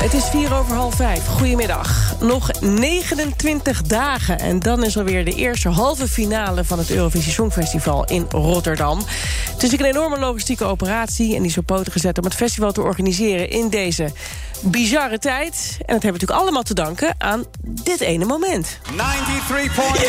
[0.00, 1.26] Het is vier over half vijf.
[1.26, 2.14] Goedemiddag.
[2.20, 6.64] Nog 29 dagen en dan is alweer de eerste halve finale...
[6.64, 8.98] van het Eurovisie Songfestival in Rotterdam.
[9.52, 11.34] Het is een enorme logistieke operatie...
[11.34, 13.50] en die is op poten gezet om het festival te organiseren...
[13.50, 14.12] in deze
[14.60, 15.76] bizarre tijd.
[15.78, 18.78] En dat hebben we natuurlijk allemaal te danken aan dit ene moment.
[18.82, 20.02] 93 points.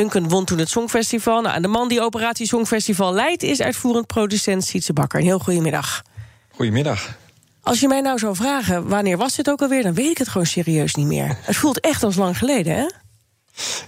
[0.00, 1.40] Duncan won toen het Songfestival.
[1.40, 3.42] Nou, en de man die Operatie Songfestival leidt...
[3.42, 5.18] is uitvoerend producent Sietse Bakker.
[5.18, 6.02] Een heel goedemiddag.
[6.50, 7.16] Goedemiddag.
[7.62, 9.82] Als je mij nou zou vragen, wanneer was dit ook alweer...
[9.82, 11.36] dan weet ik het gewoon serieus niet meer.
[11.40, 12.86] Het voelt echt als lang geleden, hè?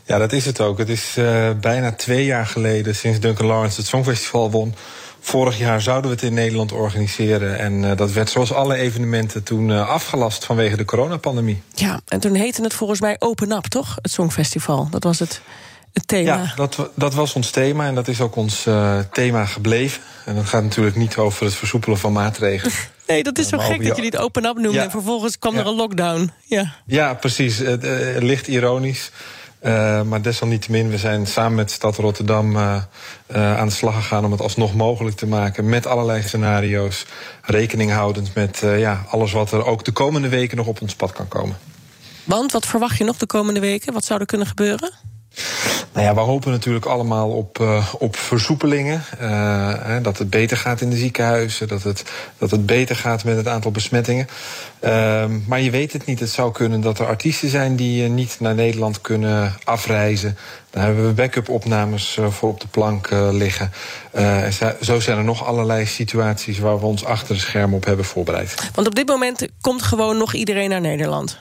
[0.05, 0.79] Ja, dat is het ook.
[0.79, 4.75] Het is uh, bijna twee jaar geleden sinds Duncan Lawrence het Songfestival won.
[5.21, 7.59] Vorig jaar zouden we het in Nederland organiseren.
[7.59, 11.63] En uh, dat werd zoals alle evenementen toen uh, afgelast vanwege de coronapandemie.
[11.75, 13.99] Ja, en toen heette het volgens mij Open Up, toch?
[14.03, 14.89] Het Songfestival.
[14.91, 15.41] Dat was het,
[15.93, 16.37] het thema.
[16.37, 20.03] Ja, dat, dat was ons thema en dat is ook ons uh, thema gebleven.
[20.25, 22.73] En dat gaat natuurlijk niet over het versoepelen van maatregelen.
[23.07, 24.73] Nee, dat is zo gek dat jullie het Open Up noemen.
[24.73, 24.83] Ja.
[24.83, 25.61] En vervolgens kwam ja.
[25.61, 26.31] er een lockdown.
[26.45, 27.59] Ja, ja precies.
[28.19, 29.11] licht ironisch.
[29.63, 32.83] Uh, maar desalniettemin, we zijn samen met de stad Rotterdam uh,
[33.35, 35.69] uh, aan de slag gegaan om het alsnog mogelijk te maken.
[35.69, 37.07] Met allerlei scenario's.
[37.43, 41.13] Rekening houdend met ja, alles wat er ook de komende weken nog op ons pad
[41.13, 41.57] kan komen.
[42.25, 43.93] Want wat verwacht je nog de komende weken?
[43.93, 44.93] Wat zou er kunnen gebeuren?
[45.93, 49.05] Nou ja, we hopen natuurlijk allemaal op, uh, op versoepelingen.
[49.21, 51.69] Uh, hè, dat het beter gaat in de ziekenhuizen.
[51.69, 52.05] Dat het,
[52.39, 54.29] dat het beter gaat met het aantal besmettingen.
[54.85, 56.21] Uh, maar je weet het niet.
[56.21, 60.37] Het zou kunnen dat er artiesten zijn die uh, niet naar Nederland kunnen afreizen.
[60.71, 63.73] Daar hebben we backup opnames voor op de plank liggen.
[64.81, 68.71] zo zijn er nog allerlei situaties waar we ons achter de schermen op hebben voorbereid.
[68.75, 71.39] Want op dit moment komt gewoon nog iedereen naar Nederland.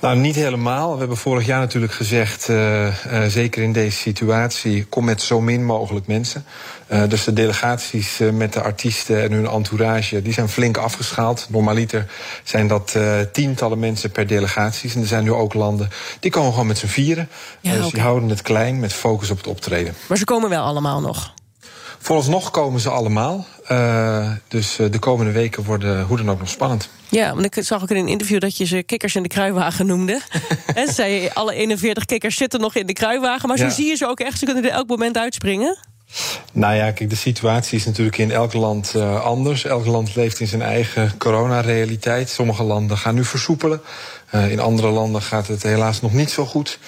[0.00, 0.92] Nou, niet helemaal.
[0.92, 2.92] We hebben vorig jaar natuurlijk gezegd, uh, uh,
[3.26, 6.44] zeker in deze situatie, kom met zo min mogelijk mensen.
[6.92, 11.46] Uh, dus de delegaties met de artiesten en hun entourage, die zijn flink afgeschaald.
[11.50, 12.06] Normaliter
[12.44, 12.98] zijn dat
[13.32, 14.94] tientallen mensen per delegaties.
[14.94, 15.88] En er zijn nu ook landen,
[16.20, 17.28] die komen gewoon met z'n vieren.
[17.60, 17.90] Ja, dus okay.
[17.90, 19.94] die houden het klein met focus op het optreden.
[20.08, 21.32] Maar ze komen wel allemaal nog?
[22.02, 23.46] Vooralsnog komen ze allemaal.
[23.70, 26.88] Uh, dus de komende weken worden hoe dan ook nog spannend.
[27.08, 29.86] Ja, want ik zag ook in een interview dat je ze kikkers in de kruiwagen
[29.86, 30.20] noemde.
[30.74, 33.48] en zei alle 41 kikkers zitten nog in de kruiwagen.
[33.48, 33.70] Maar zo ja.
[33.70, 35.78] zie je ze ook echt, ze kunnen er elk moment uitspringen.
[36.52, 39.64] Nou ja, kijk, de situatie is natuurlijk in elk land uh, anders.
[39.64, 42.28] Elk land leeft in zijn eigen coronarealiteit.
[42.28, 43.80] Sommige landen gaan nu versoepelen.
[44.34, 46.78] Uh, in andere landen gaat het helaas nog niet zo goed.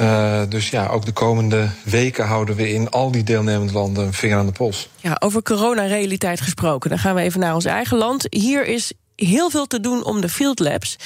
[0.00, 4.12] Uh, dus ja, ook de komende weken houden we in al die deelnemende landen een
[4.12, 4.88] vinger aan de pols.
[4.96, 6.90] Ja, over coronarealiteit gesproken.
[6.90, 8.26] Dan gaan we even naar ons eigen land.
[8.28, 10.96] Hier is heel veel te doen om de Field Labs.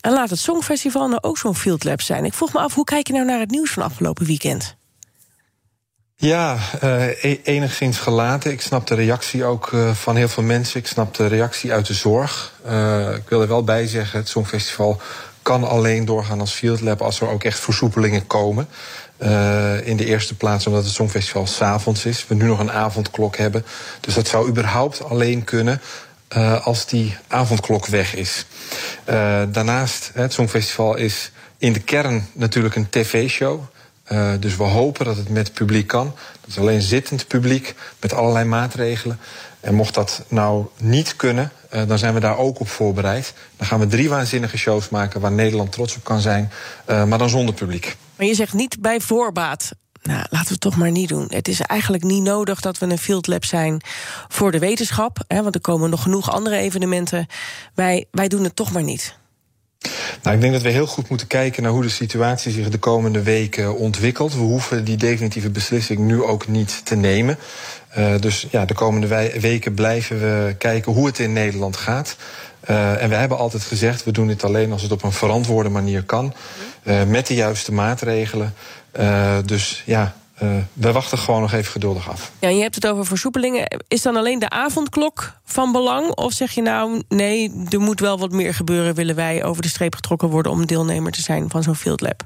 [0.00, 2.24] En laat het Songfestival nou ook zo'n Field Lab zijn.
[2.24, 4.76] Ik vroeg me af, hoe kijk je nou naar het nieuws van afgelopen weekend?
[6.16, 8.50] Ja, uh, enigszins gelaten.
[8.50, 10.80] Ik snap de reactie ook uh, van heel veel mensen.
[10.80, 12.52] Ik snap de reactie uit de zorg.
[12.66, 15.00] Uh, ik wil er wel bij zeggen, het Songfestival
[15.42, 17.02] kan alleen doorgaan als Field Lab...
[17.02, 18.68] als er ook echt versoepelingen komen.
[19.18, 22.26] Uh, in de eerste plaats omdat het Songfestival s'avonds is.
[22.26, 23.64] We nu nog een avondklok hebben.
[24.00, 25.80] Dus dat zou überhaupt alleen kunnen
[26.36, 28.46] uh, als die avondklok weg is.
[29.10, 33.62] Uh, daarnaast, het Songfestival is in de kern natuurlijk een tv-show.
[34.12, 36.14] Uh, dus we hopen dat het met publiek kan.
[36.40, 39.18] Dat is alleen zittend publiek met allerlei maatregelen.
[39.60, 43.34] En mocht dat nou niet kunnen, uh, dan zijn we daar ook op voorbereid.
[43.56, 46.50] Dan gaan we drie waanzinnige shows maken waar Nederland trots op kan zijn,
[46.90, 47.96] uh, maar dan zonder publiek.
[48.16, 49.70] Maar je zegt niet bij voorbaat.
[50.02, 51.26] Nou, laten we het toch maar niet doen.
[51.28, 53.80] Het is eigenlijk niet nodig dat we een field lab zijn
[54.28, 55.24] voor de wetenschap.
[55.28, 57.26] Hè, want er komen nog genoeg andere evenementen.
[57.74, 59.16] Wij, wij doen het toch maar niet.
[60.22, 62.78] Nou, ik denk dat we heel goed moeten kijken naar hoe de situatie zich de
[62.78, 64.34] komende weken ontwikkelt.
[64.34, 67.38] We hoeven die definitieve beslissing nu ook niet te nemen.
[67.98, 72.16] Uh, dus ja, de komende weken blijven we kijken hoe het in Nederland gaat.
[72.70, 75.68] Uh, en we hebben altijd gezegd, we doen dit alleen als het op een verantwoorde
[75.68, 76.34] manier kan.
[76.84, 78.54] Uh, met de juiste maatregelen.
[79.44, 82.32] Dus ja, uh, we wachten gewoon nog even geduldig af.
[82.38, 83.82] Ja, je hebt het over versoepelingen.
[83.88, 86.10] Is dan alleen de avondklok van belang?
[86.10, 88.94] Of zeg je nou, nee, er moet wel wat meer gebeuren...
[88.94, 92.24] willen wij over de streep getrokken worden om deelnemer te zijn van zo'n Field Lab?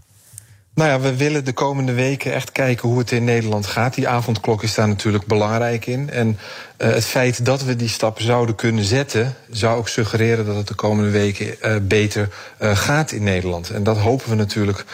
[0.78, 3.94] Nou ja, we willen de komende weken echt kijken hoe het in Nederland gaat.
[3.94, 6.10] Die avondklok is daar natuurlijk belangrijk in.
[6.10, 10.56] En uh, het feit dat we die stap zouden kunnen zetten, zou ook suggereren dat
[10.56, 12.28] het de komende weken uh, beter
[12.60, 13.70] uh, gaat in Nederland.
[13.70, 14.84] En dat hopen we natuurlijk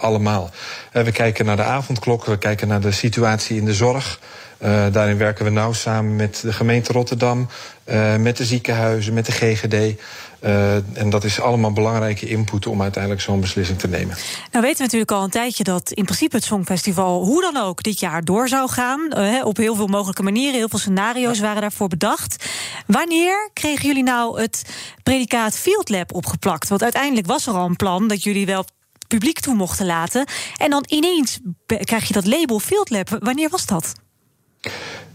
[0.00, 0.50] allemaal.
[0.92, 4.20] we kijken naar de avondklok, we kijken naar de situatie in de zorg.
[4.62, 7.48] Uh, daarin werken we nauw samen met de gemeente Rotterdam,
[7.84, 10.00] uh, met de ziekenhuizen, met de GGD.
[10.44, 14.16] Uh, en dat is allemaal belangrijke input om uiteindelijk zo'n beslissing te nemen.
[14.50, 17.82] Nou weten we natuurlijk al een tijdje dat in principe het Songfestival hoe dan ook
[17.82, 19.12] dit jaar door zou gaan.
[19.16, 20.54] Uh, op heel veel mogelijke manieren.
[20.54, 21.42] Heel veel scenario's ja.
[21.42, 22.48] waren daarvoor bedacht.
[22.86, 24.64] Wanneer kregen jullie nou het
[25.02, 26.68] predicaat Field Lab opgeplakt?
[26.68, 28.64] Want uiteindelijk was er al een plan dat jullie wel
[29.08, 30.26] publiek toe mochten laten.
[30.56, 33.16] En dan ineens krijg je dat label Field Lab.
[33.18, 33.92] Wanneer was dat?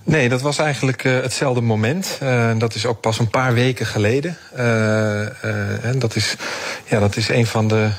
[0.06, 2.20] Nee, dat was eigenlijk uh, hetzelfde moment.
[2.24, 4.38] Uh, dat is ook pas een paar weken geleden.
[4.58, 6.36] Uh, en dat is,
[6.86, 7.90] ja, dat is een van de.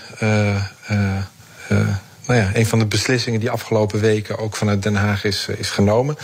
[2.26, 5.70] nou ja, een van de beslissingen die afgelopen weken ook vanuit Den Haag is, is
[5.70, 6.16] genomen.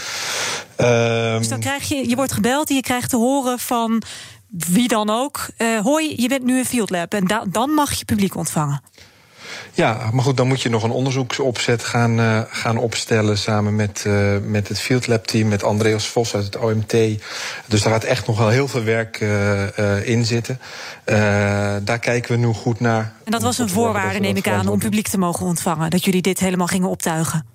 [0.77, 4.03] Ehm, dus dan krijg je, je wordt gebeld en je krijgt te horen van
[4.49, 5.47] wie dan ook.
[5.83, 8.83] hoi, je bent nu een field lab en da dan mag je publiek ontvangen.
[9.73, 14.05] Ja, maar goed, dan moet je nog een onderzoeksopzet gaan, uh, gaan opstellen samen met,
[14.07, 16.91] uh, met het Field Lab team, met Andreas Vos uit het OMT.
[17.67, 20.61] Dus daar gaat echt nog wel heel veel werk uh, in zitten.
[21.85, 23.13] daar kijken we nu goed naar.
[23.25, 26.23] En dat was een voorwaarde, neem ik aan, om publiek te mogen ontvangen, dat jullie
[26.23, 27.53] dit helemaal gingen optuigen.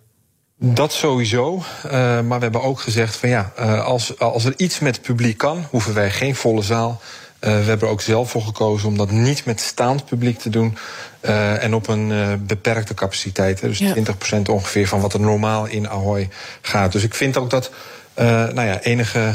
[0.60, 1.64] Dat sowieso.
[1.86, 5.06] Uh, maar we hebben ook gezegd van ja, uh, als, als er iets met het
[5.06, 7.02] publiek kan, hoeven wij geen volle zaal.
[7.48, 10.50] Uh, we hebben er ook zelf voor gekozen om dat niet met staand publiek te
[10.50, 10.78] doen.
[11.22, 13.62] Uh, en op een uh, beperkte capaciteit.
[13.62, 13.94] Dus ja.
[13.96, 16.30] 20% ongeveer van wat er normaal in Ahoy
[16.62, 16.92] gaat.
[16.92, 17.72] Dus ik vind ook dat.
[18.20, 19.34] Uh, nou ja, enige,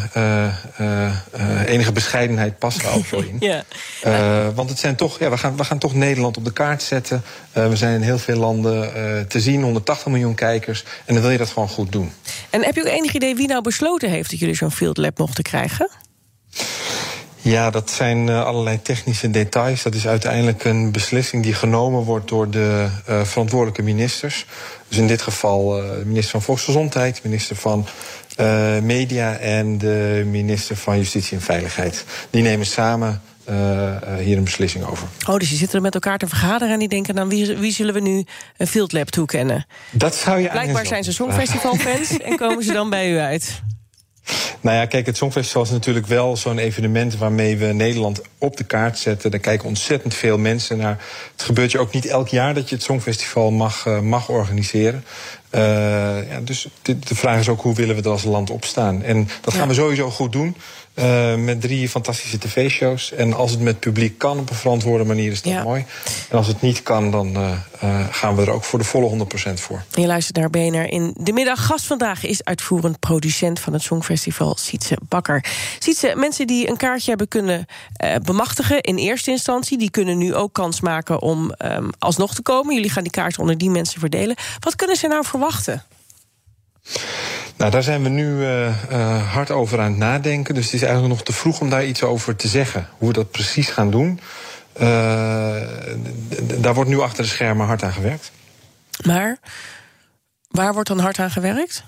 [1.67, 3.37] enige bescheidenheid past daar ook wel in.
[4.03, 4.53] ja.
[4.55, 7.23] want het zijn toch, ja, we, gaan, we gaan toch Nederland op de kaart zetten.
[7.53, 8.93] we zijn in heel veel landen
[9.29, 10.85] te zien, 180 miljoen kijkers.
[11.05, 12.12] En dan wil je dat gewoon goed doen.
[12.50, 15.19] En heb je ook enig idee wie nou besloten heeft dat jullie zo'n field lab
[15.19, 15.91] mochten krijgen?
[17.42, 19.82] Ja, dat zijn uh, allerlei technische details.
[19.82, 24.46] Dat is uiteindelijk een beslissing die genomen wordt door de uh, verantwoordelijke ministers.
[24.88, 27.86] Dus in dit geval uh, de minister van Volksgezondheid, minister van
[28.82, 32.04] Media en de minister van Justitie en Veiligheid.
[32.30, 33.22] Die nemen samen
[34.18, 35.08] hier een beslissing over.
[35.28, 37.72] Oh, dus die zitten er met elkaar te vergaderen en die denken dan wie, wie
[37.72, 38.24] zullen we nu
[38.56, 39.66] een field lab toekennen?
[39.90, 43.62] Dat zou je Blijkbaar zijn ze Songfestivalfans en komen ze dan bij u uit.
[44.60, 48.64] Nou ja, kijk, het Songfestival is natuurlijk wel zo'n evenement waarmee we Nederland op de
[48.64, 49.30] kaart zetten.
[49.30, 51.04] Daar kijken ontzettend veel mensen naar.
[51.32, 55.04] Het gebeurt je ook niet elk jaar dat je het Songfestival mag, uh, mag organiseren.
[55.54, 59.02] Uh, ja, dus de, de vraag is ook hoe willen we er als land opstaan.
[59.02, 60.56] En dat gaan we sowieso goed doen.
[60.94, 63.12] Uh, met drie fantastische tv-shows.
[63.12, 65.62] En als het met publiek kan op een verantwoorde manier, is dat ja.
[65.62, 65.84] mooi.
[66.28, 67.52] En als het niet kan, dan uh,
[67.84, 69.84] uh, gaan we er ook voor de volle 100% voor.
[69.90, 71.66] Je luistert naar BNR in de middag.
[71.66, 75.44] Gast vandaag is uitvoerend producent van het Songfestival, Sietse Bakker.
[75.78, 77.66] Sietse, mensen die een kaartje hebben kunnen
[78.22, 82.75] bemachtigen in eerste instantie, die kunnen nu ook kans maken om um, alsnog te komen.
[82.75, 84.37] Jullie gaan die kaart onder die mensen verdelen.
[84.58, 85.41] Wat kunnen ze nou verwachten?
[87.56, 90.54] Nou, daar zijn we nu uh, uh, hard over aan het nadenken.
[90.54, 92.88] Dus het is eigenlijk nog te vroeg om daar iets over te zeggen.
[92.98, 94.20] Hoe we dat precies gaan doen.
[94.80, 94.82] Uh,
[96.60, 98.32] daar wordt nu achter de schermen hard aan gewerkt.
[99.04, 99.38] Maar
[100.48, 101.84] waar wordt dan hard aan gewerkt?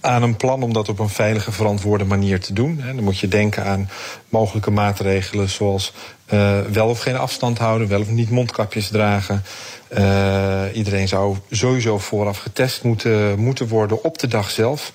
[0.00, 2.82] Aan een plan om dat op een veilige, verantwoorde manier te doen.
[2.86, 3.90] Dan moet je denken aan
[4.28, 5.92] mogelijke maatregelen zoals
[6.32, 9.44] uh, wel of geen afstand houden, wel of niet mondkapjes dragen.
[9.98, 14.92] Uh, iedereen zou sowieso vooraf getest moeten, moeten worden op de dag zelf.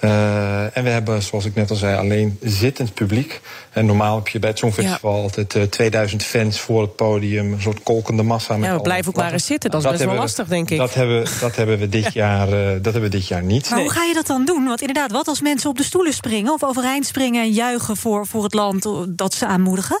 [0.00, 3.40] Uh, en we hebben, zoals ik net al zei, alleen zittend publiek.
[3.70, 5.22] En normaal heb je bij het Songfestival ja.
[5.22, 7.52] altijd uh, 2000 fans voor het podium.
[7.52, 8.56] Een soort kolkende massa.
[8.56, 9.70] Met ja, we blijven ook maar eens zitten.
[9.70, 10.78] Dat is best wel lastig, denk ik.
[10.78, 13.70] Dat hebben, dat hebben, we, dit jaar, uh, dat hebben we dit jaar niet.
[13.70, 13.86] Maar nee.
[13.86, 14.64] hoe ga je dat dan doen?
[14.64, 16.52] Want inderdaad, wat als mensen op de stoelen springen...
[16.52, 19.98] of overeind springen en juichen voor, voor het land dat ze aanmoedigen?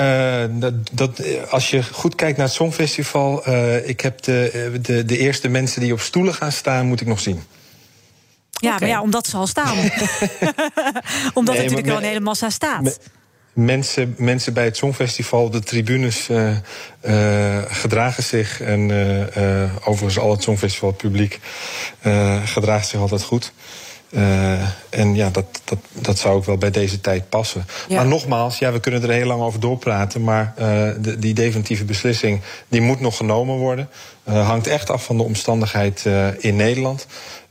[0.00, 3.48] Uh, dat, dat, als je goed kijkt naar het Songfestival...
[3.48, 7.06] Uh, ik heb de, de, de eerste mensen die op stoelen gaan staan, moet ik
[7.06, 7.42] nog zien.
[8.60, 8.88] Ja, okay.
[8.88, 9.76] maar ja, omdat ze al staan.
[11.34, 12.82] omdat nee, er natuurlijk wel een hele massa staat.
[12.82, 12.96] Me,
[13.54, 16.50] mensen, mensen bij het Songfestival, de tribunes uh,
[17.02, 18.60] uh, gedragen zich.
[18.60, 21.40] En uh, overigens al het Songfestival publiek
[22.44, 23.52] gedraagt zich altijd goed.
[24.90, 27.66] En ja, dat, dat, dat zou ook wel bij deze tijd passen.
[27.88, 27.96] Ja.
[27.96, 30.24] Maar nogmaals, ja, we kunnen er heel lang over doorpraten.
[30.24, 30.54] Maar
[31.00, 33.88] de, die definitieve beslissing die moet nog genomen worden.
[34.24, 36.04] Hangt echt af van de omstandigheid
[36.38, 37.06] in Nederland.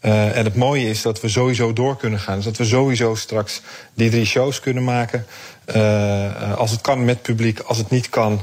[0.05, 2.35] Uh, en het mooie is dat we sowieso door kunnen gaan.
[2.35, 3.61] Dus dat we sowieso straks
[3.93, 5.25] die drie shows kunnen maken.
[6.57, 8.41] als het kan met publiek, als het niet kan,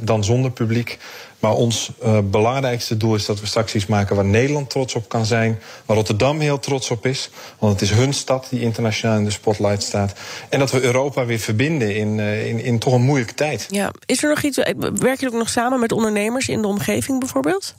[0.00, 0.98] dan zonder publiek.
[1.38, 1.90] Maar ons
[2.24, 5.58] belangrijkste doel is dat we straks iets maken waar Nederland trots op kan zijn.
[5.86, 7.30] Waar Rotterdam heel trots op is.
[7.58, 10.12] Want het is hun stad die internationaal in de spotlight staat.
[10.48, 13.66] En dat we Europa weer verbinden in, in, in toch een moeilijke tijd.
[13.70, 14.56] Ja, is er nog iets.
[14.94, 17.74] Werk je ook nog samen met ondernemers in de omgeving bijvoorbeeld?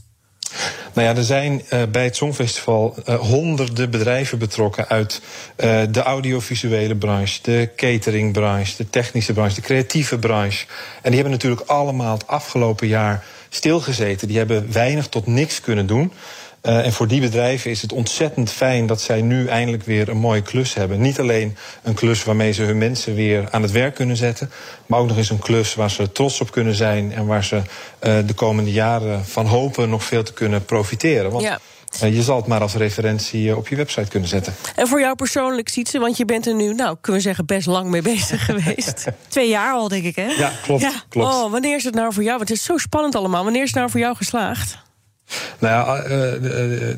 [0.94, 5.22] Nou ja, er zijn uh, bij het Songfestival uh, honderden bedrijven betrokken uit
[5.58, 10.66] uh, de audiovisuele branche, de cateringbranche, de technische branche, de creatieve branche.
[11.02, 14.28] En die hebben natuurlijk allemaal het afgelopen jaar stilgezeten.
[14.28, 16.12] Die hebben weinig tot niks kunnen doen.
[16.68, 20.18] Uh, en voor die bedrijven is het ontzettend fijn dat zij nu eindelijk weer een
[20.18, 21.02] mooie klus hebben.
[21.02, 24.52] Niet alleen een klus waarmee ze hun mensen weer aan het werk kunnen zetten,
[24.86, 27.56] maar ook nog eens een klus waar ze trots op kunnen zijn en waar ze
[27.56, 27.62] uh,
[28.26, 31.32] de komende jaren van hopen nog veel te kunnen profiteren.
[31.32, 31.60] Want ja.
[32.04, 34.56] Uh, je zal het maar als referentie op je website kunnen zetten.
[34.76, 37.68] En voor jou persoonlijk, Sietse, want je bent er nu, nou, kunnen we zeggen, best
[37.68, 39.06] lang mee bezig geweest.
[39.28, 40.26] Twee jaar al, denk ik, hè?
[40.28, 40.82] Ja, klopt.
[40.82, 40.92] Ja.
[41.10, 41.34] klopt.
[41.34, 42.38] Oh, wanneer is het nou voor jou?
[42.38, 43.44] Want het is zo spannend allemaal.
[43.44, 44.86] Wanneer is het nou voor jou geslaagd?
[45.60, 46.96] Nou ja, uh, uh,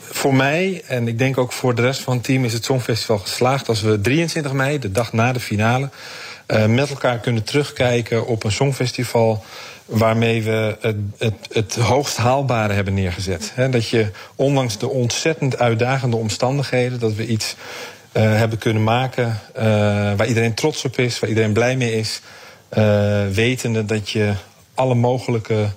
[0.00, 3.18] voor mij en ik denk ook voor de rest van het team is het Songfestival
[3.18, 5.88] geslaagd als we 23 mei, de dag na de finale,
[6.68, 9.44] met elkaar kunnen terugkijken op een Songfestival
[9.84, 13.52] waarmee we het, het, het hoogst haalbare hebben neergezet.
[13.70, 17.56] Dat je ondanks de ontzettend uitdagende omstandigheden, dat we iets
[18.12, 19.40] hebben kunnen maken
[20.16, 22.20] waar iedereen trots op is, waar iedereen blij mee is,
[23.32, 24.32] wetende dat je
[24.74, 25.68] alle mogelijke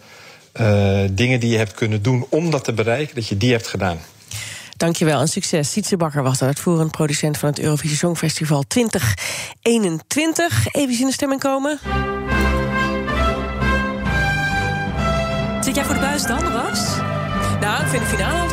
[0.54, 3.68] uh, dingen die je hebt kunnen doen om dat te bereiken, dat je die hebt
[3.68, 3.98] gedaan.
[4.78, 5.72] Dankjewel en succes.
[5.72, 10.68] Sietse Bakker was de uitvoerend producent van het Eurovisie Songfestival 2021.
[10.72, 11.80] Even in de stemming komen.
[15.62, 16.98] Zit jij voor de buis dan, Ras?
[17.60, 18.53] Nou, ik vind de finale